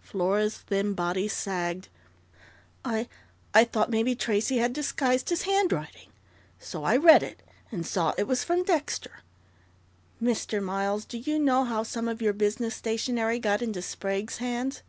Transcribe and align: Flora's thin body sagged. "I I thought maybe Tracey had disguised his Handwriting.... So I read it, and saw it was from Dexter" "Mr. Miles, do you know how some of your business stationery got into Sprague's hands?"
Flora's 0.00 0.58
thin 0.58 0.94
body 0.94 1.28
sagged. 1.28 1.86
"I 2.84 3.06
I 3.54 3.62
thought 3.62 3.88
maybe 3.88 4.16
Tracey 4.16 4.56
had 4.56 4.72
disguised 4.72 5.28
his 5.28 5.42
Handwriting.... 5.42 6.08
So 6.58 6.82
I 6.82 6.96
read 6.96 7.22
it, 7.22 7.40
and 7.70 7.86
saw 7.86 8.12
it 8.18 8.26
was 8.26 8.42
from 8.42 8.64
Dexter" 8.64 9.20
"Mr. 10.20 10.60
Miles, 10.60 11.04
do 11.04 11.18
you 11.18 11.38
know 11.38 11.62
how 11.62 11.84
some 11.84 12.08
of 12.08 12.20
your 12.20 12.32
business 12.32 12.74
stationery 12.74 13.38
got 13.38 13.62
into 13.62 13.80
Sprague's 13.80 14.38
hands?" 14.38 14.82